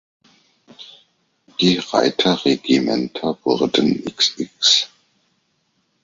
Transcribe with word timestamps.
Die 1.59 1.77
Reiter-Regimenter 1.77 3.37
wurden 3.43 4.03
xx. 4.05 4.89